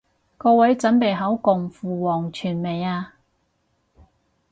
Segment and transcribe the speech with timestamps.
[0.35, 3.13] 各位準備好共赴黃泉未啊？